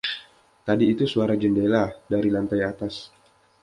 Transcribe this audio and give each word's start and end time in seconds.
Tadi 0.65 0.85
itu 0.93 1.03
suara 1.13 1.35
jendela, 1.43 1.83
dari 2.11 2.29
lantai 2.35 2.61
atas! 2.71 2.95